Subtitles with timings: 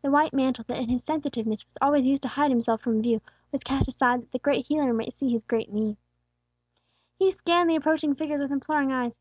[0.00, 3.20] The white mantle, that in his sensitiveness was always used to hide himself from view,
[3.52, 5.98] was cast aside, that the Great Healer might see his great need.
[7.18, 9.20] He scanned the approaching figures with imploring eyes.